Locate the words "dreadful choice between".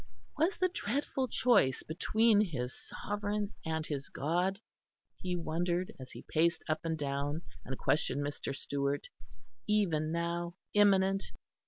0.67-2.41